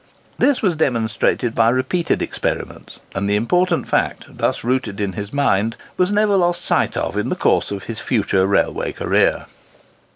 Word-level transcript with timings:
This 0.39 0.63
was 0.63 0.75
demonstrated 0.75 1.53
by 1.53 1.69
repeated 1.69 2.23
experiments, 2.23 3.01
and 3.13 3.29
the 3.29 3.35
important 3.35 3.87
fact, 3.87 4.25
thus 4.27 4.63
rooted 4.63 4.99
in 4.99 5.13
his 5.13 5.31
mind, 5.31 5.77
was 5.95 6.11
never 6.11 6.35
lost 6.35 6.65
sight 6.65 6.97
of 6.97 7.15
in 7.15 7.29
the 7.29 7.35
course 7.35 7.69
of 7.69 7.83
his 7.83 7.99
future 7.99 8.47
railway 8.47 8.93
career. 8.93 9.45